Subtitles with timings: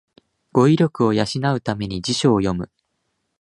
[0.51, 2.71] 語彙力を養うために辞書を読む